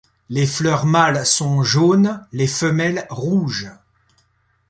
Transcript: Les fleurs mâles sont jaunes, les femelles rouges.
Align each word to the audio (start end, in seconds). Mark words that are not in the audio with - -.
Les 0.29 0.47
fleurs 0.47 0.87
mâles 0.87 1.27
sont 1.27 1.61
jaunes, 1.61 2.25
les 2.31 2.47
femelles 2.47 3.05
rouges. 3.11 3.69